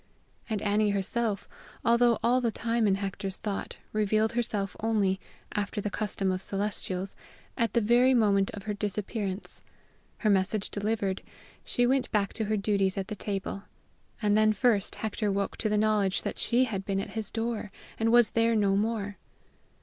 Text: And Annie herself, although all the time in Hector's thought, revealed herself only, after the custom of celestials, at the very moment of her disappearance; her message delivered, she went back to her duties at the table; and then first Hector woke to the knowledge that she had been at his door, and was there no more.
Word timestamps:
And 0.49 0.63
Annie 0.63 0.89
herself, 0.89 1.47
although 1.85 2.17
all 2.23 2.41
the 2.41 2.51
time 2.51 2.87
in 2.87 2.95
Hector's 2.95 3.35
thought, 3.35 3.77
revealed 3.93 4.31
herself 4.31 4.75
only, 4.79 5.19
after 5.53 5.79
the 5.79 5.91
custom 5.91 6.31
of 6.31 6.41
celestials, 6.41 7.15
at 7.55 7.73
the 7.73 7.81
very 7.81 8.15
moment 8.15 8.49
of 8.55 8.63
her 8.63 8.73
disappearance; 8.73 9.61
her 10.17 10.29
message 10.31 10.71
delivered, 10.71 11.21
she 11.63 11.85
went 11.85 12.09
back 12.11 12.33
to 12.33 12.45
her 12.45 12.57
duties 12.57 12.97
at 12.97 13.09
the 13.09 13.15
table; 13.15 13.65
and 14.23 14.35
then 14.35 14.53
first 14.53 14.95
Hector 14.95 15.31
woke 15.31 15.55
to 15.57 15.69
the 15.69 15.77
knowledge 15.77 16.23
that 16.23 16.39
she 16.39 16.63
had 16.63 16.83
been 16.83 16.99
at 16.99 17.11
his 17.11 17.29
door, 17.29 17.71
and 17.99 18.11
was 18.11 18.31
there 18.31 18.55
no 18.55 18.75
more. 18.75 19.17